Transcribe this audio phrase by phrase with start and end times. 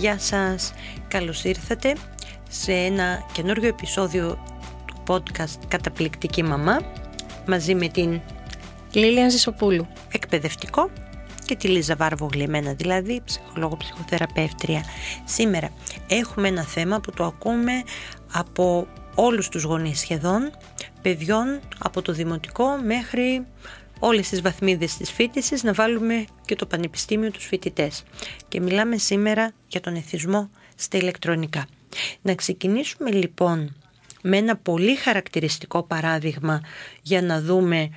[0.00, 0.72] Γεια σας,
[1.08, 1.96] καλώς ήρθατε
[2.48, 4.44] σε ένα καινούργιο επεισόδιο
[4.86, 6.80] του podcast Καταπληκτική Μαμά
[7.46, 8.20] μαζί με την
[8.92, 9.86] Λίλια Ζησοπούλου.
[10.12, 10.90] εκπαιδευτικό
[11.44, 14.84] και τη Λίζα Βάρβο Γλυμμένα, δηλαδή ψυχολόγο ψυχοθεραπεύτρια.
[15.24, 15.70] Σήμερα
[16.08, 17.72] έχουμε ένα θέμα που το ακούμε
[18.32, 20.50] από όλους τους γονείς σχεδόν,
[21.02, 23.46] παιδιών από το δημοτικό μέχρι
[24.00, 28.02] όλες τις βαθμίδες της φίτησης να βάλουμε και το πανεπιστήμιο τους φοιτητές.
[28.48, 31.66] Και μιλάμε σήμερα για τον εθισμό στα ηλεκτρονικά.
[32.22, 33.74] Να ξεκινήσουμε λοιπόν
[34.22, 36.60] με ένα πολύ χαρακτηριστικό παράδειγμα
[37.02, 37.90] για να δούμε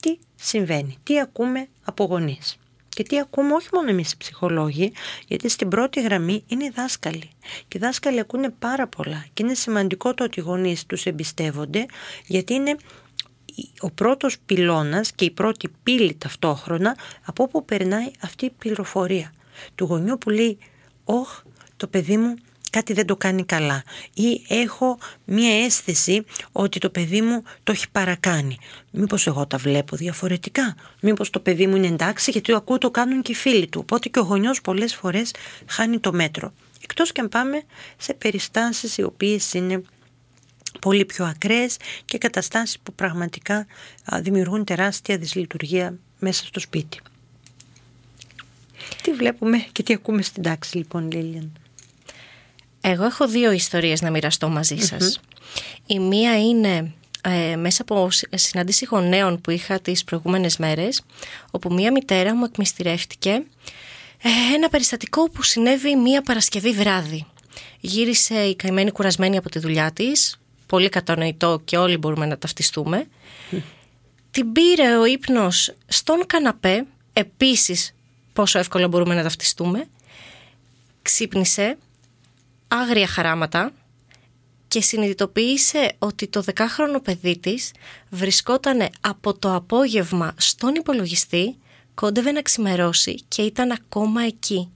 [0.00, 2.56] τι συμβαίνει, τι ακούμε από γονείς.
[2.88, 4.92] Και τι ακούμε όχι μόνο εμείς οι ψυχολόγοι,
[5.28, 7.30] γιατί στην πρώτη γραμμή είναι οι δάσκαλοι.
[7.68, 11.86] Και οι δάσκαλοι ακούνε πάρα πολλά και είναι σημαντικό το ότι οι γονείς τους εμπιστεύονται,
[12.26, 12.76] γιατί είναι
[13.80, 19.32] ο πρώτος πυλώνας και η πρώτη πύλη ταυτόχρονα από όπου περνάει αυτή η πληροφορία
[19.74, 20.58] του γονιού που λέει
[21.04, 21.42] «Ωχ,
[21.76, 22.34] το παιδί μου
[22.70, 23.82] κάτι δεν το κάνει καλά»
[24.14, 28.58] ή «Έχω μία αίσθηση ότι το παιδί μου το έχει παρακάνει».
[28.90, 32.90] Μήπως εγώ τα βλέπω διαφορετικά, μήπως το παιδί μου είναι εντάξει γιατί το ακούω το
[32.90, 33.80] κάνουν και οι φίλοι του.
[33.82, 35.34] Οπότε και ο γονιός πολλές φορές
[35.66, 36.52] χάνει το μέτρο.
[36.82, 37.62] Εκτός και αν πάμε
[37.96, 39.82] σε περιστάσεις οι οποίες είναι
[40.80, 43.66] πολύ πιο ακραίες και καταστάσεις που πραγματικά
[44.20, 47.00] δημιουργούν τεράστια δυσλειτουργία μέσα στο σπίτι.
[49.02, 51.52] Τι βλέπουμε και τι ακούμε στην τάξη λοιπόν Λίλιαν;
[52.80, 55.20] Εγώ έχω δύο ιστορίες να μοιραστώ μαζί σας.
[55.86, 56.92] Η μία είναι
[57.28, 61.02] ε, μέσα από συνάντηση γονέων που είχα τις προηγούμενες μέρες,
[61.50, 63.30] όπου μία μητέρα μου εκμυστηρεύτηκε
[64.22, 67.26] ε, ένα περιστατικό που συνέβη μία Παρασκευή βράδυ.
[67.80, 73.06] Γύρισε η καημένη κουρασμένη από τη δουλειά της, πολύ κατανοητό και όλοι μπορούμε να ταυτιστούμε.
[74.30, 77.94] Την πήρε ο ύπνος στον καναπέ, επίσης
[78.32, 79.88] πόσο εύκολα μπορούμε να ταυτιστούμε.
[81.02, 81.78] Ξύπνησε,
[82.68, 83.72] άγρια χαράματα
[84.68, 87.72] και συνειδητοποίησε ότι το δεκάχρονο παιδί της
[88.10, 91.56] βρισκόταν από το απόγευμα στον υπολογιστή,
[91.94, 94.70] κόντευε να ξημερώσει και ήταν ακόμα εκεί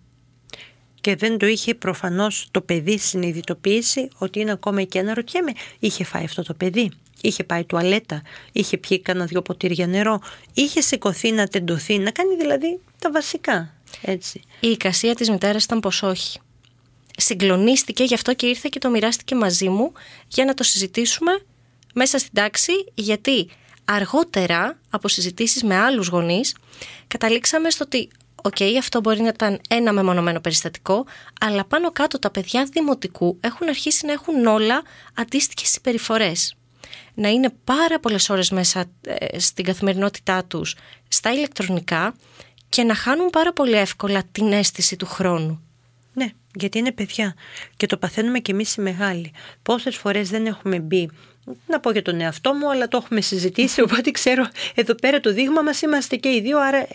[1.00, 4.98] και δεν το είχε προφανώς το παιδί συνειδητοποιήσει ότι είναι ακόμα εκεί.
[4.98, 6.90] Αναρωτιέμαι, είχε φάει αυτό το παιδί,
[7.20, 8.22] είχε πάει τουαλέτα,
[8.52, 10.20] είχε πιει κανένα δυο ποτήρια νερό,
[10.54, 13.74] είχε σηκωθεί να τεντωθεί, να κάνει δηλαδή τα βασικά.
[14.02, 14.40] Έτσι.
[14.60, 16.38] Η εικασία της μητέρας ήταν πως όχι.
[17.16, 19.92] Συγκλονίστηκε γι' αυτό και ήρθε και το μοιράστηκε μαζί μου
[20.28, 21.42] για να το συζητήσουμε
[21.94, 23.48] μέσα στην τάξη γιατί
[23.84, 26.54] αργότερα από συζητήσεις με άλλους γονείς
[27.06, 28.08] καταλήξαμε στο ότι
[28.42, 31.06] OK, okay, αυτό μπορεί να ήταν ένα μεμονωμένο περιστατικό,
[31.40, 34.82] αλλά πάνω κάτω τα παιδιά δημοτικού έχουν αρχίσει να έχουν όλα
[35.14, 36.54] αντίστοιχες συμπεριφορές.
[37.14, 40.74] Να είναι πάρα πολλές ώρες μέσα ε, στην καθημερινότητά τους
[41.08, 42.14] στα ηλεκτρονικά
[42.68, 45.62] και να χάνουν πάρα πολύ εύκολα την αίσθηση του χρόνου.
[46.12, 47.34] Ναι, γιατί είναι παιδιά
[47.76, 49.32] και το παθαίνουμε κι εμείς οι μεγάλοι.
[49.62, 51.10] Πόσες φορές δεν έχουμε μπει
[51.66, 55.32] να πω για τον εαυτό μου, αλλά το έχουμε συζητήσει, οπότε ξέρω εδώ πέρα το
[55.32, 56.86] δείγμα μας είμαστε και οι δύο, άρα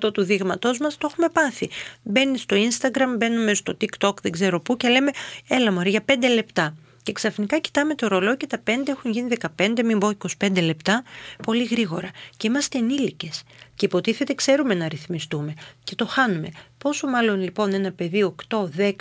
[0.00, 1.70] 100% του δείγματός μας το έχουμε πάθει.
[2.02, 5.10] Μπαίνει στο Instagram, μπαίνουμε στο TikTok, δεν ξέρω πού και λέμε
[5.48, 6.74] έλα μωρέ για 5 λεπτά.
[7.02, 11.02] Και ξαφνικά κοιτάμε το ρολό και τα 5 έχουν γίνει 15, μην πω 25 λεπτά,
[11.42, 12.10] πολύ γρήγορα.
[12.36, 13.42] Και είμαστε ενήλικες.
[13.74, 15.54] Και υποτίθεται ξέρουμε να ρυθμιστούμε.
[15.84, 16.48] Και το χάνουμε.
[16.78, 18.92] Πόσο μάλλον λοιπόν ένα παιδί 8, 10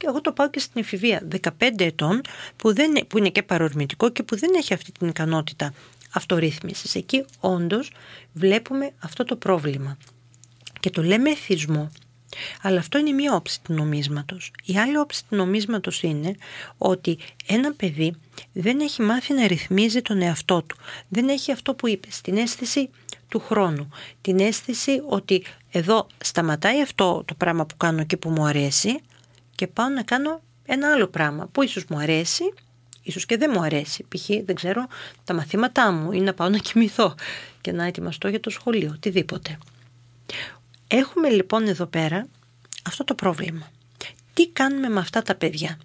[0.00, 2.20] και εγώ το πάω και στην εφηβεία 15 ετών
[2.56, 5.74] που, δεν, που είναι και παρορμητικό και που δεν έχει αυτή την ικανότητα
[6.12, 6.94] αυτορύθμισης.
[6.94, 7.90] Εκεί όντως
[8.32, 9.96] βλέπουμε αυτό το πρόβλημα
[10.80, 11.90] και το λέμε εθισμό.
[12.62, 14.50] Αλλά αυτό είναι μία όψη του νομίσματος.
[14.64, 16.34] Η άλλη όψη του νομίσματος είναι
[16.78, 18.14] ότι ένα παιδί
[18.52, 20.76] δεν έχει μάθει να ρυθμίζει τον εαυτό του.
[21.08, 22.90] Δεν έχει αυτό που είπες, την αίσθηση
[23.28, 23.88] του χρόνου.
[24.20, 29.00] Την αίσθηση ότι εδώ σταματάει αυτό το πράγμα που κάνω και που μου αρέσει
[29.60, 32.44] και πάω να κάνω ένα άλλο πράγμα που ίσως μου αρέσει,
[33.02, 34.06] ίσως και δεν μου αρέσει.
[34.08, 34.26] Π.χ.
[34.44, 34.86] δεν ξέρω
[35.24, 37.14] τα μαθήματά μου ή να πάω να κοιμηθώ
[37.60, 39.58] και να ετοιμαστώ για το σχολείο, οτιδήποτε.
[40.88, 42.26] Έχουμε λοιπόν εδώ πέρα
[42.86, 43.70] αυτό το πρόβλημα.
[44.34, 45.78] Τι κάνουμε με αυτά τα παιδιά;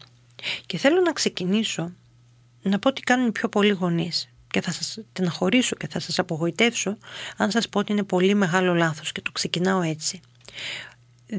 [0.65, 1.91] Και θέλω να ξεκινήσω
[2.61, 4.29] να πω τι κάνουν οι πιο πολλοί γονείς.
[4.47, 6.97] και θα σας τεναχωρήσω και θα σας απογοητεύσω
[7.37, 10.19] αν σας πω ότι είναι πολύ μεγάλο λάθος και το ξεκινάω έτσι.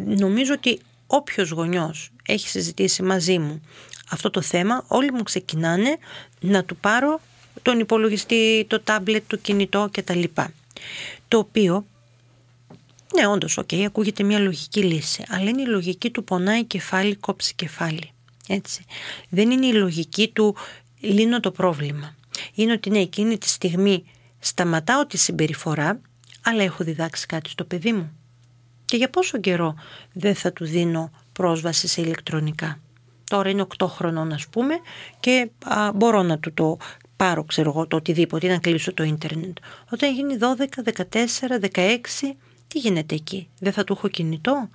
[0.06, 3.62] Νομίζω ότι όποιος γονιός έχει συζητήσει μαζί μου
[4.10, 5.98] αυτό το θέμα, όλοι μου ξεκινάνε
[6.40, 7.20] να του πάρω
[7.62, 10.22] τον υπολογιστή, το τάμπλετ, το κινητό κτλ.
[11.28, 11.86] Το οποίο,
[13.14, 17.54] ναι όντως, οκ, ακούγεται μια λογική λύση, αλλά είναι η λογική του πονάει κεφάλι, κόψει
[17.54, 18.10] κεφάλι.
[18.48, 18.84] Έτσι.
[19.28, 20.56] Δεν είναι η λογική του
[21.00, 22.14] λύνω το πρόβλημα.
[22.54, 24.04] Είναι ότι ναι, εκείνη τη στιγμή
[24.38, 26.00] σταματάω τη συμπεριφορά,
[26.42, 28.15] αλλά έχω διδάξει κάτι στο παιδί μου.
[28.86, 29.74] Και για πόσο καιρό
[30.12, 32.80] δεν θα του δίνω πρόσβαση σε ηλεκτρονικά;
[33.30, 34.74] Τώρα είναι 8 χρονών ας πούμε
[35.20, 35.50] και
[35.94, 36.76] μπορώ να του το
[37.16, 39.56] πάρω ξέρω εγώ το οτιδήποτε να κλείσω το ίντερνετ.
[39.90, 41.24] Όταν γίνει 12, 14,
[41.72, 41.98] 16
[42.68, 44.68] τι γίνεται εκεί; Δεν θα του έχω κινητό;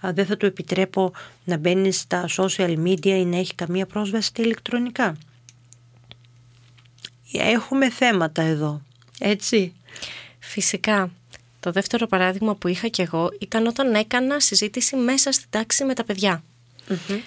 [0.00, 1.12] Δεν θα του επιτρέπω
[1.44, 5.16] να μπαίνει στα social media ή να έχει καμία πρόσβαση στα ηλεκτρονικά;
[7.32, 8.82] Έχουμε θέματα εδώ.
[9.18, 9.72] Έτσι.
[10.38, 11.10] Φυσικά.
[11.64, 15.94] Το δεύτερο παράδειγμα που είχα κι εγώ ήταν όταν έκανα συζήτηση μέσα στην τάξη με
[15.94, 16.42] τα παιδιά.
[16.88, 17.20] Mm-hmm.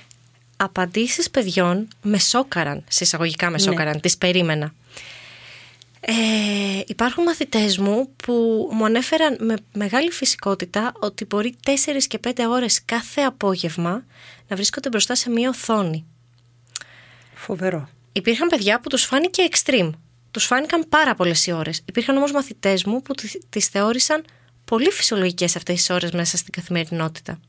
[0.58, 3.58] Απαντήσεις παιδιών με σόκαραν, συσσαγωγικά με ναι.
[3.58, 4.00] σόκαραν, ναι.
[4.00, 4.74] τις περίμενα.
[6.00, 6.14] Ε,
[6.88, 8.34] υπάρχουν μαθητές μου που
[8.74, 11.72] μου ανέφεραν με μεγάλη φυσικότητα ότι μπορεί 4
[12.08, 14.06] και 5 ώρες κάθε απόγευμα
[14.48, 16.06] να βρίσκονται μπροστά σε μία οθόνη.
[17.34, 17.90] Φοβερό.
[18.12, 19.90] Υπήρχαν παιδιά που τους φάνηκε extreme.
[20.32, 21.82] Τους φάνηκαν πάρα πολλές οι ώρες.
[21.86, 23.14] Υπήρχαν όμως μαθητές μου που
[23.50, 24.26] τις θεώρησαν
[24.66, 27.40] πολύ φυσιολογικές αυτές τις ώρες μέσα στην καθημερινότητα.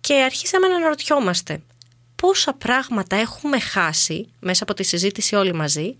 [0.00, 1.62] Και αρχίσαμε να αναρωτιόμαστε
[2.16, 5.96] πόσα πράγματα έχουμε χάσει μέσα από τη συζήτηση όλοι μαζί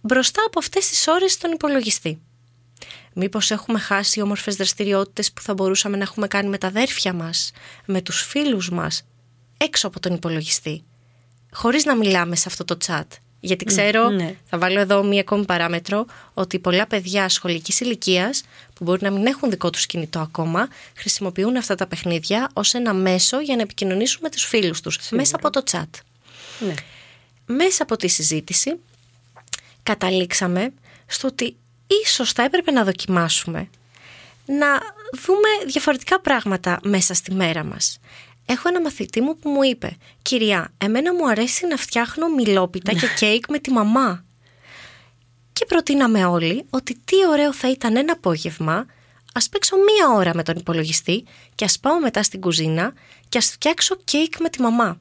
[0.00, 2.20] μπροστά από αυτές τις ώρες στον υπολογιστή.
[3.12, 7.52] Μήπως έχουμε χάσει όμορφες δραστηριότητες που θα μπορούσαμε να έχουμε κάνει με τα αδέρφια μας,
[7.86, 9.06] με τους φίλους μας,
[9.56, 10.84] έξω από τον υπολογιστή,
[11.52, 13.06] χωρίς να μιλάμε σε αυτό το chat.
[13.40, 14.34] Γιατί ξέρω, ναι.
[14.48, 18.42] θα βάλω εδώ μία ακόμη παράμετρο, ότι πολλά παιδιά σχολικής ηλικίας
[18.74, 22.94] που μπορεί να μην έχουν δικό τους κινητό ακόμα, χρησιμοποιούν αυτά τα παιχνίδια ως ένα
[22.94, 25.88] μέσο για να επικοινωνήσουν με τους φίλους τους, μέσα από το chat.
[26.58, 26.74] Ναι.
[27.46, 28.76] Μέσα από τη συζήτηση
[29.82, 30.72] καταλήξαμε
[31.06, 31.56] στο ότι
[32.04, 33.68] ίσως θα έπρεπε να δοκιμάσουμε
[34.46, 34.66] να
[35.26, 38.00] δούμε διαφορετικά πράγματα μέσα στη μέρα μας.
[38.50, 43.06] Έχω ένα μαθητή μου που μου είπε «Κυρία, εμένα μου αρέσει να φτιάχνω μηλόπιτα και
[43.18, 44.24] κέικ με τη μαμά».
[45.52, 48.86] Και προτείναμε όλοι ότι τι ωραίο θα ήταν ένα απόγευμα
[49.32, 51.24] ας παίξω μία ώρα με τον υπολογιστή
[51.54, 52.92] και ας πάω μετά στην κουζίνα
[53.28, 55.00] και ας φτιάξω κέικ με τη μαμά.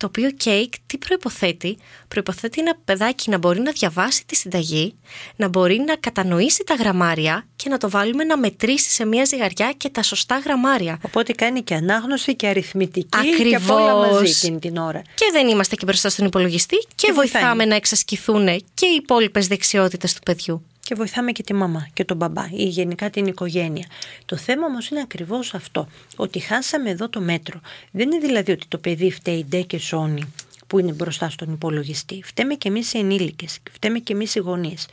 [0.00, 4.94] Το οποίο κέικ τι προϋποθέτει, προϋποθέτει ένα παιδάκι να μπορεί να διαβάσει τη συνταγή,
[5.36, 9.72] να μπορεί να κατανοήσει τα γραμμάρια και να το βάλουμε να μετρήσει σε μια ζυγαριά
[9.76, 10.98] και τα σωστά γραμμάρια.
[11.02, 13.66] Οπότε κάνει και ανάγνωση και αριθμητική Ακριβώς.
[13.66, 15.02] και όλα μαζί εκείνη την ώρα.
[15.14, 19.46] Και δεν είμαστε και μπροστά στον υπολογιστή και, και βοηθάμε να εξασκηθούν και οι υπόλοιπες
[19.46, 23.86] δεξιότητες του παιδιού και βοηθάμε και τη μαμά και τον μπαμπά ή γενικά την οικογένεια.
[24.24, 27.60] Το θέμα όμως είναι ακριβώς αυτό, ότι χάσαμε εδώ το μέτρο.
[27.90, 30.32] Δεν είναι δηλαδή ότι το παιδί φταίει ντε και σώνει
[30.66, 32.22] που είναι μπροστά στον υπολογιστή.
[32.24, 34.86] Φταίμε και εμείς οι ενήλικες, φταίμε και εμείς οι γονείς.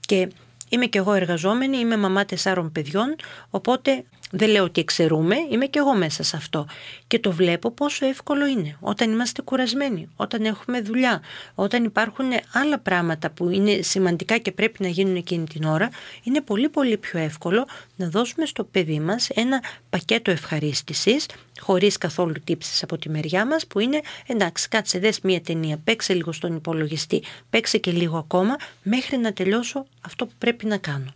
[0.00, 0.28] Και
[0.68, 3.16] είμαι και εγώ εργαζόμενη, είμαι μαμά τεσσάρων παιδιών,
[3.50, 4.04] οπότε
[4.36, 6.66] δεν λέω ότι εξαιρούμε, είμαι και εγώ μέσα σε αυτό.
[7.06, 11.20] Και το βλέπω πόσο εύκολο είναι όταν είμαστε κουρασμένοι, όταν έχουμε δουλειά,
[11.54, 15.90] όταν υπάρχουν άλλα πράγματα που είναι σημαντικά και πρέπει να γίνουν εκείνη την ώρα,
[16.22, 17.66] είναι πολύ πολύ πιο εύκολο
[17.96, 21.26] να δώσουμε στο παιδί μας ένα πακέτο ευχαρίστησης,
[21.60, 26.14] χωρίς καθόλου τύψεις από τη μεριά μας, που είναι εντάξει κάτσε δες μία ταινία, παίξε
[26.14, 31.14] λίγο στον υπολογιστή, παίξε και λίγο ακόμα, μέχρι να τελειώσω αυτό που πρέπει να κάνω.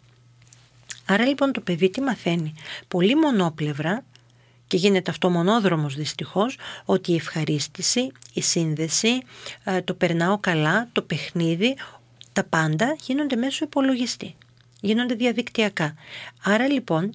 [1.11, 2.55] Άρα λοιπόν το παιδί τι μαθαίνει;
[2.89, 4.05] Πολύ μονόπλευρα
[4.67, 9.23] και γίνεται αυτό μονόδρομος δυστυχώς ότι η ευχαρίστηση, η σύνδεση,
[9.65, 11.77] ε, το περνάω καλά, το παιχνίδι,
[12.33, 14.35] τα πάντα γίνονται μέσω υπολογιστή.
[14.81, 15.95] Γίνονται διαδικτυακά.
[16.43, 17.15] Άρα λοιπόν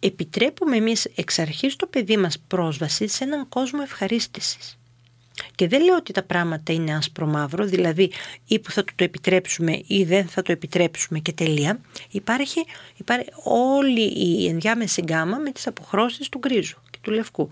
[0.00, 4.79] επιτρέπουμε εμείς εξ αρχής το παιδί μας πρόσβαση σε έναν κόσμο ευχαρίστησης.
[5.54, 8.10] Και δεν λέω ότι τα πράγματα είναι άσπρο μαύρο, δηλαδή
[8.46, 11.80] ή που θα το επιτρέψουμε ή δεν θα το επιτρέψουμε και τελεία.
[12.10, 12.64] Υπάρχει,
[12.96, 17.50] υπάρχει όλη η ενδιάμεση γκάμα με τις αποχρώσεις του γκρίζου και του λευκού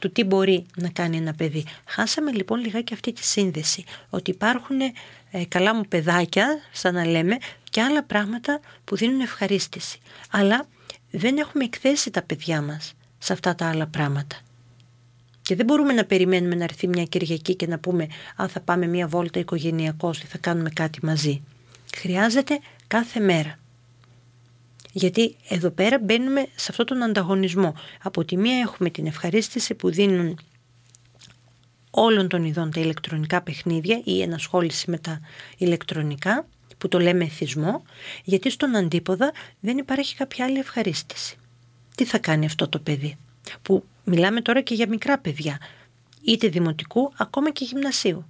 [0.00, 1.64] του τι μπορεί να κάνει ένα παιδί.
[1.84, 7.36] Χάσαμε λοιπόν λιγάκι αυτή τη σύνδεση, ότι υπάρχουν ε, καλά μου παιδάκια, σαν να λέμε,
[7.70, 9.98] και άλλα πράγματα που δίνουν ευχαρίστηση.
[10.30, 10.66] Αλλά
[11.10, 14.36] δεν έχουμε εκθέσει τα παιδιά μας σε αυτά τα άλλα πράγματα.
[15.50, 18.86] Και δεν μπορούμε να περιμένουμε να έρθει μια Κυριακή και να πούμε αν θα πάμε
[18.86, 21.42] μια βόλτα οικογενειακώς ή θα κάνουμε κάτι μαζί.
[21.96, 23.58] Χρειάζεται κάθε μέρα.
[24.92, 27.74] Γιατί εδώ πέρα μπαίνουμε σε αυτόν τον ανταγωνισμό.
[28.02, 30.38] Από τη μία έχουμε την ευχαρίστηση που δίνουν
[31.90, 35.20] όλων των ειδών τα ηλεκτρονικά παιχνίδια ή ενασχόληση με τα
[35.56, 36.46] ηλεκτρονικά
[36.78, 37.82] που το λέμε εθισμό,
[38.24, 41.36] γιατί στον αντίποδα δεν υπάρχει κάποια άλλη ευχαρίστηση.
[41.94, 43.16] Τι θα κάνει αυτό το παιδί,
[43.62, 45.58] που μιλάμε τώρα και για μικρά παιδιά,
[46.24, 48.24] είτε δημοτικού, ακόμα και γυμνασίου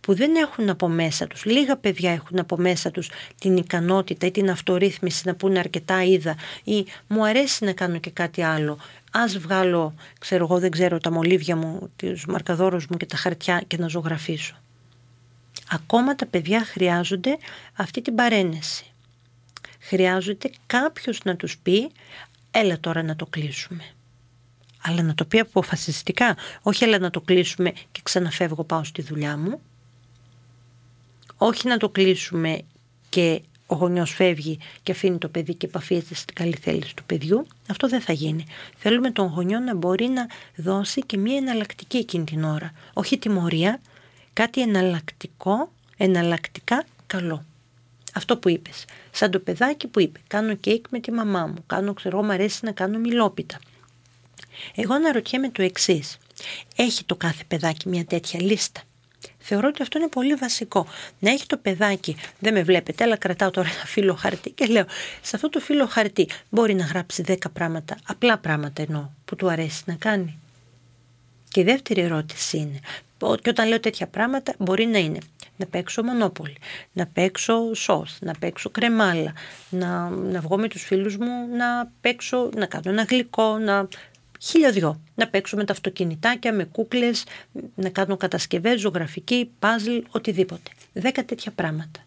[0.00, 4.30] που δεν έχουν από μέσα τους, λίγα παιδιά έχουν από μέσα τους την ικανότητα ή
[4.30, 8.78] την αυτορύθμιση να πούνε αρκετά είδα ή μου αρέσει να κάνω και κάτι άλλο.
[9.12, 13.62] Ας βγάλω, ξέρω εγώ δεν ξέρω, τα μολύβια μου, τους μαρκαδόρους μου και τα χαρτιά
[13.66, 14.56] και να ζωγραφίσω.
[15.70, 17.38] Ακόμα τα παιδιά χρειάζονται
[17.76, 18.84] αυτή την παρένεση.
[19.80, 21.90] Χρειάζεται κάποιος να τους πει
[22.50, 23.82] έλα τώρα να το κλείσουμε.
[24.88, 29.36] Αλλά να το πει αποφασιστικά, όχι έλα να το κλείσουμε και ξαναφεύγω πάω στη δουλειά
[29.36, 29.60] μου
[31.38, 32.60] όχι να το κλείσουμε
[33.08, 37.46] και ο γονιός φεύγει και αφήνει το παιδί και επαφίεται στην καλή θέληση του παιδιού.
[37.70, 38.46] Αυτό δεν θα γίνει.
[38.76, 40.26] Θέλουμε τον γονιό να μπορεί να
[40.56, 42.72] δώσει και μία εναλλακτική εκείνη την ώρα.
[42.92, 43.80] Όχι τιμωρία,
[44.32, 47.44] κάτι εναλλακτικό, εναλλακτικά καλό.
[48.14, 48.84] Αυτό που είπες.
[49.10, 51.64] Σαν το παιδάκι που είπε: Κάνω κέικ με τη μαμά μου.
[51.66, 53.58] Κάνω, ξέρω, μου αρέσει να κάνω μιλόπιτα.
[54.74, 56.16] Εγώ αναρωτιέμαι το εξής.
[56.76, 58.80] Έχει το κάθε παιδάκι μια τέτοια λίστα;
[59.38, 60.86] Θεωρώ ότι αυτό είναι πολύ βασικό.
[61.18, 64.84] Να έχει το παιδάκι, δεν με βλέπετε, αλλά κρατάω τώρα ένα φύλλο χαρτί και λέω,
[65.22, 69.50] σε αυτό το φύλλο χαρτί μπορεί να γράψει 10 πράγματα, απλά πράγματα εννοώ, που του
[69.50, 70.38] αρέσει να κάνει.
[71.50, 72.80] Και η δεύτερη ερώτηση είναι,
[73.42, 75.18] και όταν λέω τέτοια πράγματα μπορεί να είναι
[75.58, 76.56] να παίξω μονόπολη,
[76.92, 79.32] να παίξω σως, να παίξω κρεμάλα,
[79.70, 83.88] να, να βγω με τους φίλους μου, να παίξω, να κάνω ένα γλυκό, να
[84.38, 85.00] χίλια δυο.
[85.14, 87.24] Να παίξω με τα αυτοκινητάκια, με κούκλες,
[87.74, 90.70] να κάνω κατασκευές, ζωγραφική, παζλ, οτιδήποτε.
[90.92, 92.00] Δέκα τέτοια πράγματα.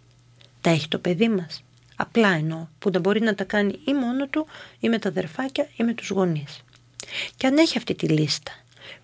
[0.61, 1.63] Τα έχει το παιδί μας.
[1.95, 4.47] Απλά εννοώ, που δεν μπορεί να τα κάνει ή μόνο του
[4.79, 6.63] ή με τα αδερφάκια ή με τους γονείς.
[7.37, 8.51] Και αν έχει αυτή τη λίστα,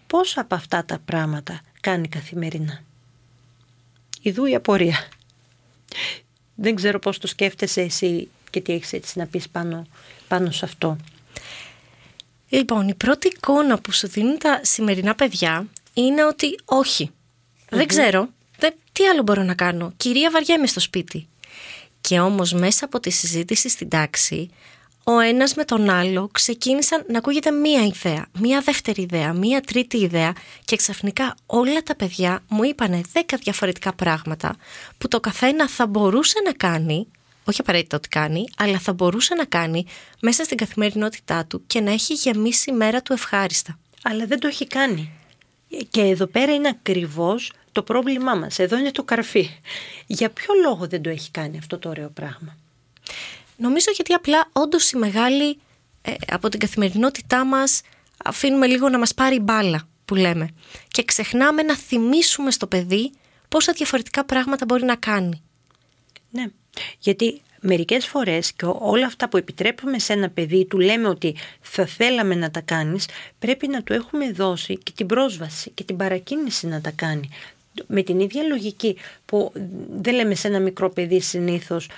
[0.07, 2.83] πόσα από αυτά τα πράγματα κάνει καθημερινά;
[4.21, 5.07] Ιδού η απορία.
[6.55, 9.87] Δεν ξέρω πώς το σκέφτεσαι εσύ και τι έχεις έτσι να πεις πάνω,
[10.27, 10.97] πάνω σε αυτό.
[12.49, 16.59] Λοιπόν, η πρώτη εικόνα που σου δίνουν τα σημερινά παιδιά είναι ότι
[17.69, 18.29] Δεν ξέρω.
[18.57, 19.93] Δεν, τι άλλο μπορώ να κάνω.
[19.97, 21.27] Κυρία βαριέμαι στο σπίτι.
[22.01, 24.49] Και όμως μέσα από τη συζήτηση στην τάξη,
[25.03, 29.97] ο ένας με τον άλλο ξεκίνησαν να ακούγεται μία ιδέα, μία δεύτερη ιδέα, μία τρίτη
[29.97, 30.33] ιδέα
[30.65, 34.55] και ξαφνικά όλα τα παιδιά μου είπανε δέκα διαφορετικά πράγματα
[34.97, 37.07] που το καθένα θα μπορούσε να κάνει
[37.47, 39.85] όχι απαραίτητα ότι κάνει, αλλά θα μπορούσε να κάνει
[40.21, 43.79] μέσα στην καθημερινότητά του και να έχει γεμίσει η μέρα του ευχάριστα.
[44.03, 45.11] Αλλά δεν το έχει κάνει.
[45.89, 48.59] Και εδώ πέρα είναι ακριβώς το πρόβλημά μας.
[48.59, 49.49] Εδώ είναι το καρφί.
[50.07, 52.57] Για ποιο λόγο δεν το έχει κάνει αυτό το ωραίο πράγμα;
[53.57, 55.59] Νομίζω γιατί απλά όντως η μεγάλη
[56.01, 57.81] ε, από την καθημερινότητά μας
[58.25, 60.49] αφήνουμε λίγο να μας πάρει μπάλα που λέμε
[60.87, 63.11] και ξεχνάμε να θυμίσουμε στο παιδί
[63.49, 65.41] πόσα διαφορετικά πράγματα μπορεί να κάνει.
[66.29, 66.45] Ναι,
[66.99, 71.85] γιατί μερικές φορές και όλα αυτά που επιτρέπουμε σε ένα παιδί του λέμε ότι θα
[71.85, 73.07] θέλαμε να τα κάνεις
[73.39, 77.29] πρέπει να του έχουμε δώσει και την πρόσβαση και την παρακίνηση να τα κάνει.
[77.87, 79.51] Με την ίδια λογική που
[80.01, 81.89] δεν λέμε σε ένα μικρό παιδί συνήθως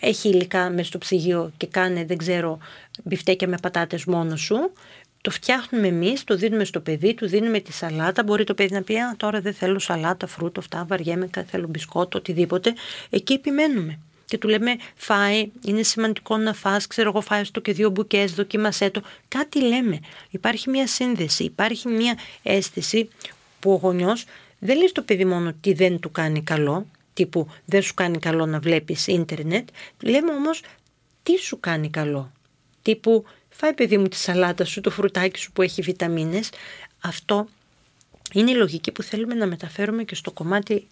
[0.00, 2.58] έχει υλικά μέσα στο ψυγείο και κάνει δεν ξέρω
[3.04, 4.72] μπιφτέκια με πατάτες μόνος σου
[5.20, 8.22] το φτιάχνουμε εμείς, το δίνουμε στο παιδί, του δίνουμε τη σαλάτα.
[8.22, 12.18] Μπορεί το παιδί να πει: Α, τώρα δεν θέλω σαλάτα, φρούτο, αυτά, βαριέμαι, θέλω μπισκότο,
[12.18, 12.74] οτιδήποτε.
[13.10, 13.98] Εκεί επιμένουμε.
[14.24, 18.32] Και του λέμε: Φάει, είναι σημαντικό να φας, ξέρω εγώ, φάει το και δύο μπουκές,
[18.32, 19.02] δοκίμασέ το.
[19.28, 20.00] Κάτι λέμε.
[20.30, 23.08] Υπάρχει μια σύνδεση, υπάρχει μια αίσθηση
[23.60, 24.24] που ο γονιός
[24.58, 28.46] δεν λέει στο παιδί μόνο τι δεν του κάνει καλό, τύπου δεν σου κάνει καλό
[28.46, 29.68] να βλέπεις ίντερνετ,
[30.02, 30.62] λέμε όμως
[31.22, 32.32] τι σου κάνει καλό,
[32.82, 33.24] τύπου
[33.58, 36.50] φάει παιδί μου τη σαλάτα σου, το φρουτάκι σου που έχει βιταμίνες.
[37.00, 37.48] Αυτό
[38.32, 40.86] είναι η λογική που θέλουμε να μεταφέρουμε και στο κομμάτι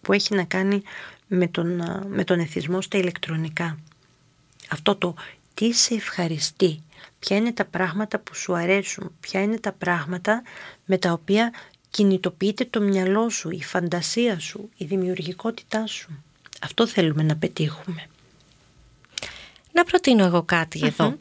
[0.00, 0.82] που έχει να κάνει
[1.26, 3.78] με τον, με τον εθισμό στα ηλεκτρονικά.
[4.70, 5.14] Αυτό το
[5.54, 6.82] τι σε ευχαριστεί,
[7.18, 10.42] ποια είναι τα πράγματα που σου αρέσουν, ποια είναι τα πράγματα
[10.84, 11.52] με τα οποία
[11.90, 16.22] κινητοποιείται το μυαλό σου, η φαντασία σου, η δημιουργικότητά σου.
[16.62, 18.06] Αυτό θέλουμε να πετύχουμε.
[19.72, 21.18] Να προτείνω εγώ εδώ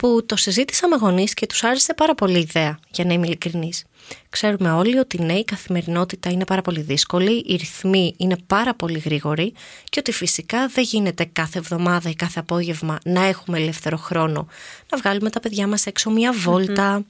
[0.00, 3.26] που το συζήτησα με γονείς και τους άρεσε πάρα πολύ η ιδέα, για να είμαι
[3.26, 3.84] ειλικρινής.
[4.30, 8.98] Ξέρουμε όλοι ότι ναι, η καθημερινότητα είναι πάρα πολύ δύσκολη, οι ρυθμοί είναι πάρα πολύ
[8.98, 9.52] γρήγοροι
[9.84, 14.46] και ότι φυσικά δεν γίνεται κάθε εβδομάδα ή κάθε απόγευμα να έχουμε ελεύθερο χρόνο
[14.90, 17.04] να βγάλουμε τα παιδιά μας έξω μια βολτα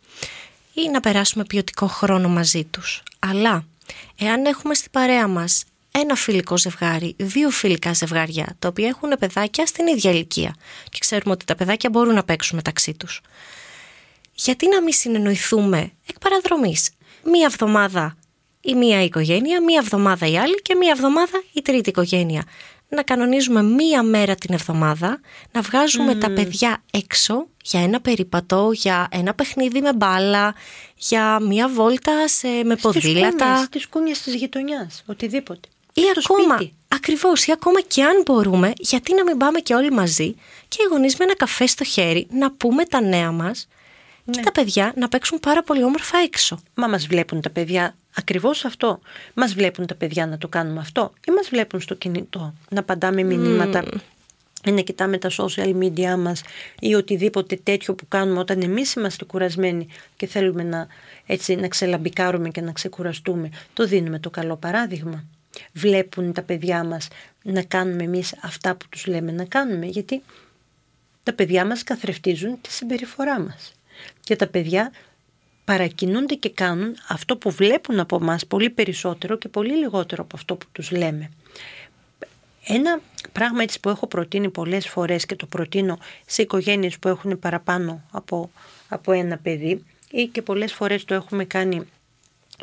[0.75, 3.03] ή να περάσουμε ποιοτικό χρόνο μαζί τους.
[3.19, 3.65] Αλλά
[4.19, 9.67] εάν έχουμε στην παρέα μας ένα φιλικό ζευγάρι, δύο φιλικά ζευγάρια, τα οποία έχουν παιδάκια
[9.67, 10.55] στην ίδια ηλικία
[10.91, 13.21] και ξέρουμε ότι τα παιδάκια μπορούν να παίξουν μεταξύ τους.
[14.35, 16.91] Γιατί να μην συνεννοηθούμε εκ παραδρομής;
[17.25, 18.17] Μία εβδομάδα
[18.61, 22.45] η μία οικογένεια, μία εβδομάδα η άλλη και μία εβδομάδα η τρίτη οικογένεια.
[22.89, 25.21] να κανονίζουμε μία μέρα την εβδομάδα,
[25.53, 30.55] να βγάζουμε τα παιδιά έξω για ένα περίπατο, για ένα παιχνίδι με μπάλα,
[30.97, 33.57] για μία βόλτα σε, με ποδήλατα.
[33.57, 35.69] Στις κούνιες της γειτονιάς, οτιδήποτε.
[36.01, 40.35] Ή ακόμα, ακριβώς, ή ακόμα και αν μπορούμε, γιατί να μην πάμε και όλοι μαζί
[40.69, 43.69] και οι γονείς με ένα καφέ στο χέρι να πούμε τα νέα μας
[44.31, 44.43] και Ναι.
[44.45, 46.61] τα παιδιά να παίξουν πάρα πολύ όμορφα έξω.
[46.75, 49.01] Μα μας βλέπουν τα παιδιά ακριβώς αυτό.
[49.35, 53.23] Μας βλέπουν τα παιδιά να το κάνουμε αυτό ή μας βλέπουν στο κινητό να παντάμε
[53.23, 53.85] μηνύματα
[54.65, 56.43] ή να κοιτάμε τα social media μας
[56.81, 60.87] ή οτιδήποτε τέτοιο που κάνουμε όταν εμείς είμαστε κουρασμένοι και θέλουμε να,
[61.27, 63.49] έτσι, να ξελαμπικάρουμε και να ξεκουραστούμε.
[63.73, 65.25] Το δίνουμε το καλό παράδειγμα.
[65.73, 67.09] Βλέπουν τα παιδιά μας
[67.43, 70.23] να κάνουμε εμείς αυτά που τους λέμε να κάνουμε γιατί
[71.23, 73.73] τα παιδιά μας καθρεφτίζουν τη συμπεριφορά μας.
[74.21, 74.93] Και τα παιδιά
[75.65, 80.57] παρακινούνται και κάνουν αυτό που βλέπουν από μας πολύ περισσότερο και πολύ λιγότερο από αυτό
[80.57, 81.31] που τους λέμε.
[82.67, 83.01] Ένα
[83.33, 88.03] πράγμα έτσι που έχω προτείνει πολλές φορές και το προτείνω σε οικογένειες που έχουν παραπάνω
[88.11, 88.51] από,
[88.89, 91.89] από ένα παιδί ή και πολλές φορές το έχουμε κάνει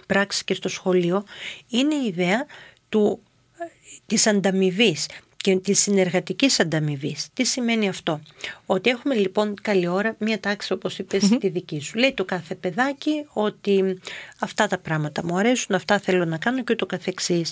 [0.05, 1.23] πράξη και στο σχολείο
[1.69, 2.45] είναι η ιδέα
[2.89, 3.19] του,
[3.59, 3.65] ε,
[4.05, 5.05] της ανταμοιβής
[5.37, 7.27] και της συνεργατικής ανταμοιβής.
[7.33, 8.21] Τι σημαίνει αυτό;
[8.65, 11.97] Ότι έχουμε λοιπόν καλή ώρα μία τάξη όπως είπες τη δική σου.
[11.97, 13.99] Λέει το κάθε παιδάκι ότι
[14.39, 17.51] αυτά τα πράγματα μου αρέσουν, αυτά θέλω να κάνω και ούτω καθεξής.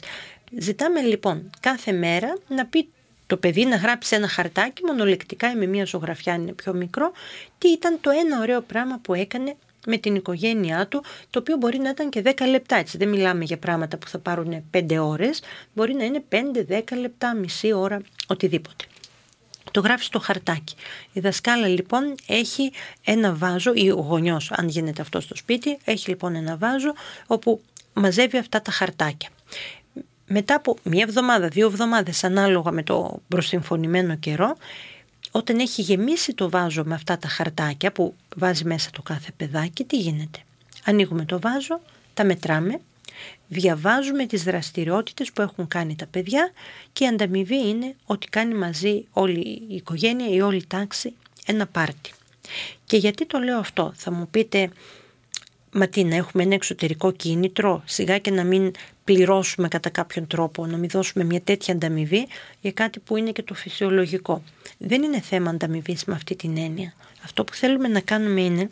[0.59, 2.89] Ζητάμε λοιπόν κάθε μέρα να πει
[3.27, 7.11] το παιδί να γράψει ένα χαρτάκι μονολεκτικά ή με μία ζωγραφιά αν είναι πιο μικρό
[7.57, 9.55] τι ήταν το ένα ωραίο πράγμα που έκανε
[9.87, 12.75] με την οικογένειά του, το οποίο μπορεί να ήταν και 10 λεπτά.
[12.75, 12.97] Έτσι.
[12.97, 15.41] Δεν μιλάμε για πράγματα που θα πάρουν 5 ώρες,
[15.73, 18.85] μπορεί να είναι 5-10 λεπτά, μισή ώρα, οτιδήποτε.
[19.71, 20.75] Το γράφεις στο χαρτάκι.
[21.13, 22.71] Η δασκάλα λοιπόν έχει
[23.05, 26.93] ένα βάζο, ή ο γονιός αν γίνεται αυτό στο σπίτι, έχει λοιπόν ένα βάζο
[27.27, 27.61] όπου
[27.93, 29.29] μαζεύει αυτά τα χαρτάκια.
[30.27, 34.55] Μετά από μία εβδομάδα, δύο εβδομάδες ανάλογα με το προσυμφωνημένο καιρό,
[35.35, 39.83] όταν έχει γεμίσει το βάζο με αυτά τα χαρτάκια που βάζει μέσα το κάθε παιδάκι,
[39.83, 40.39] τι γίνεται;
[40.85, 41.79] Ανοίγουμε το βάζο,
[42.13, 42.79] τα μετράμε,
[43.47, 46.51] διαβάζουμε τις δραστηριότητες που έχουν κάνει τα παιδιά
[46.93, 51.13] και η ανταμοιβή είναι ότι κάνει μαζί όλη η οικογένεια ή όλη η τάξη
[51.45, 52.11] ένα πάρτι.
[52.85, 54.69] Και γιατί το λέω αυτό, θα μου πείτε,
[55.71, 58.71] μα τι να έχουμε ένα εξωτερικό κίνητρο, σιγά και να μην
[59.05, 62.27] πληρώσουμε κατά κάποιον τρόπο, να μην δώσουμε μια τέτοια ανταμοιβή
[62.61, 64.43] για κάτι που είναι και το φυσιολογικό.
[64.77, 66.93] Δεν είναι θέμα ανταμοιβής με αυτή την έννοια.
[67.23, 68.69] Αυτό που θέλουμε να κάνουμε είναι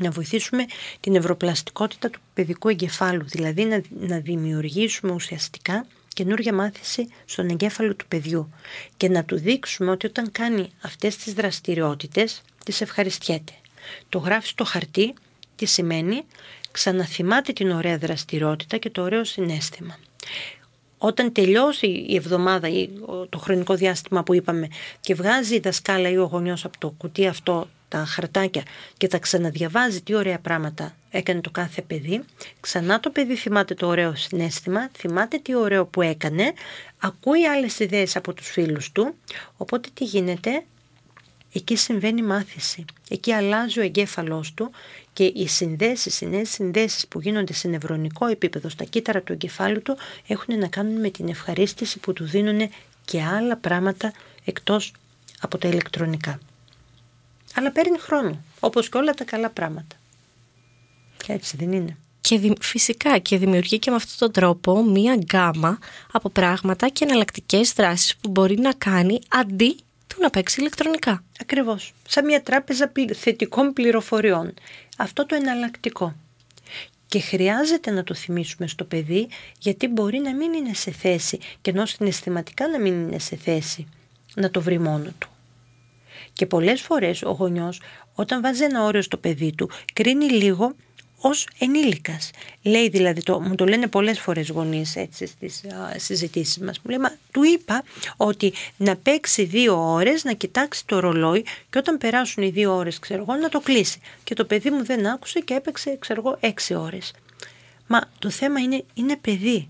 [0.00, 0.64] να βοηθήσουμε
[1.00, 8.06] την ευρωπλαστικότητα του παιδικού εγκεφάλου, δηλαδή να, να δημιουργήσουμε ουσιαστικά καινούργια μάθηση στον εγκέφαλο του
[8.08, 8.52] παιδιού
[8.96, 13.52] και να του δείξουμε ότι όταν κάνει αυτές τις δραστηριότητες τις ευχαριστιέται.
[14.08, 15.14] Το γράφει στο χαρτί,
[15.60, 16.22] τι σημαίνει,
[16.70, 19.98] ξαναθυμάται την ωραία δραστηριότητα και το ωραίο συνέστημα.
[20.98, 22.88] Όταν τελειώσει η εβδομάδα ή
[23.28, 24.68] το χρονικό διάστημα που είπαμε
[25.00, 28.62] και βγάζει η δασκάλα ή ο γονιός από το κουτί αυτό τα χαρτάκια
[28.96, 32.24] και τα ξαναδιαβάζει τι ωραία πράγματα έκανε το κάθε παιδί,
[32.60, 36.52] ξανά το παιδί θυμάται το ωραίο συνέστημα, θυμάται τι ωραίο που έκανε,
[36.98, 39.14] ακούει άλλες ιδέες από τους φίλους του,
[39.56, 40.64] οπότε τι γίνεται,
[41.52, 42.84] εκεί συμβαίνει μάθηση.
[43.08, 44.70] Εκεί αλλάζει ο εγκέφαλός του
[45.20, 49.82] και οι συνδέσεις, οι νέες συνδέσεις που γίνονται σε νευρονικό επίπεδο στα κύτταρα του εγκεφάλου
[49.82, 52.70] του έχουν να κάνουν με την ευχαρίστηση που του δίνουν
[53.04, 54.12] και άλλα πράγματα
[54.44, 54.92] εκτός
[55.40, 56.38] από τα ηλεκτρονικά.
[57.54, 59.96] Αλλά παίρνει χρόνο, όπως και όλα τα καλά πράγματα.
[61.16, 61.96] Και έτσι δεν είναι.
[62.20, 65.78] Και φυσικά και δημιουργεί και με αυτόν τον τρόπο μία γκάμα
[66.12, 69.76] από πράγματα και εναλλακτικές δράσεις που μπορεί να κάνει αντί
[70.10, 71.24] του να παίξει ηλεκτρονικά.
[71.40, 71.92] Ακριβώς.
[72.08, 74.54] Σαν μια τράπεζα θετικών πληροφοριών.
[74.96, 76.16] Αυτό το εναλλακτικό.
[77.06, 81.70] Και χρειάζεται να το θυμίσουμε στο παιδί γιατί μπορεί να μην είναι σε θέση και
[81.70, 83.86] ενώ συναισθηματικά να μην είναι σε θέση
[84.34, 85.28] να το βρει μόνο του.
[86.32, 87.80] Και πολλές φορές ο γονιός
[88.14, 90.74] όταν βάζει ένα όριο στο παιδί του κρίνει λίγο
[91.20, 92.30] ως ενήλικας.
[92.62, 96.78] Λέει δηλαδή, το, μου το λένε πολλές φορές γονείς έτσι στις α, συζητήσεις μας.
[96.78, 97.84] Μου λέει, μα του είπα
[98.16, 102.98] ότι να παίξει δύο ώρες, να κοιτάξει το ρολόι και όταν περάσουν οι δύο ώρες,
[102.98, 104.00] ξέρω εγώ, να το κλείσει.
[104.24, 107.12] Και το παιδί μου δεν άκουσε και έπαιξε, ξέρω εγώ, έξι ώρες.
[107.86, 109.68] Μα το θέμα είναι, είναι παιδί.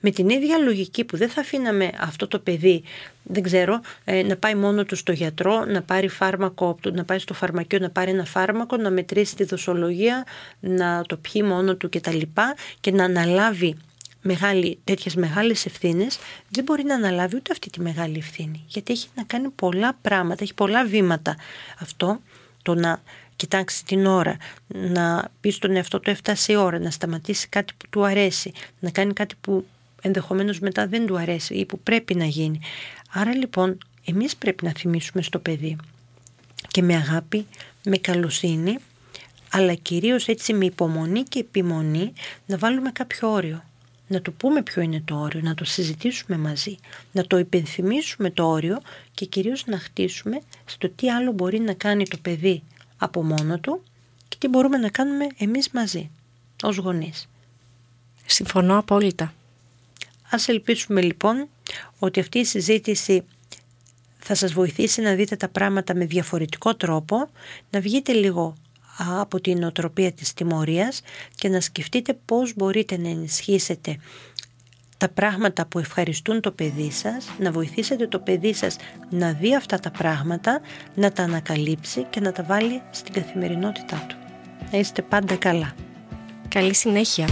[0.00, 2.82] Με την ίδια λογική που δεν θα αφήναμε αυτό το παιδί,
[3.22, 7.34] δεν ξέρω, ε, να πάει μόνο του στο γιατρό, να πάρει φάρμακο, να πάει στο
[7.34, 10.24] φαρμακείο να πάρει ένα φάρμακο, να μετρήσει τη δοσολογία,
[10.60, 12.20] να το πιει μόνο του κτλ.
[12.80, 13.76] και να αναλάβει
[14.22, 16.18] μεγάλη, τέτοιες μεγάλες ευθύνες,
[16.48, 18.64] δεν μπορεί να αναλάβει ούτε αυτή τη μεγάλη ευθύνη.
[18.66, 21.36] Γιατί έχει να κάνει πολλά πράγματα, έχει πολλά βήματα.
[21.78, 22.20] Αυτό
[22.62, 23.02] το να
[23.42, 27.86] κοιτάξει την ώρα, να πεις στον εαυτό του έφτασε η ώρα, να σταματήσει κάτι που
[27.90, 29.66] του αρέσει, να κάνει κάτι που
[30.02, 32.60] ενδεχομένως μετά δεν του αρέσει ή που πρέπει να γίνει.
[33.12, 35.76] Άρα λοιπόν εμείς πρέπει να θυμίσουμε στο παιδί
[36.68, 37.46] και με αγάπη,
[37.84, 38.78] με καλοσύνη
[39.50, 42.12] αλλά κυρίως έτσι με υπομονή και επιμονή
[42.46, 43.64] να βάλουμε κάποιο όριο.
[44.06, 46.76] Να του πούμε ποιο είναι το όριο, να το συζητήσουμε μαζί,
[47.12, 48.80] να το υπενθυμίσουμε το όριο
[49.14, 52.62] και κυρίως να χτίσουμε στο τι άλλο μπορεί να κάνει το παιδί
[53.02, 53.82] από μόνο του
[54.28, 56.10] και τι μπορούμε να κάνουμε εμείς μαζί,
[56.62, 57.28] ως γονείς.
[58.26, 59.34] Συμφωνώ απόλυτα.
[60.30, 61.48] Ας ελπίσουμε λοιπόν
[61.98, 63.24] ότι αυτή η συζήτηση
[64.18, 67.30] θα σας βοηθήσει να δείτε τα πράγματα με διαφορετικό τρόπο,
[67.70, 68.54] να βγείτε λίγο
[68.96, 71.02] από την νοοτροπία της τιμωρίας
[71.34, 73.98] και να σκεφτείτε πώς μπορείτε να ενισχύσετε
[75.02, 78.76] τα πράγματα που ευχαριστούν το παιδί σας, να βοηθήσετε το παιδί σας
[79.10, 80.60] να δει αυτά τα πράγματα,
[80.94, 84.16] να τα ανακαλύψει και να τα βάλει στην καθημερινότητά του.
[84.70, 85.72] Να είστε πάντα καλά.
[86.48, 87.28] Καλή συνέχεια.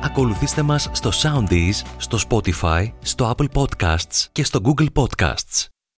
[0.00, 5.75] Ακολουθήστε μας στο Soundees, στο Spotify, στο Apple Podcasts και στο Google Podcasts.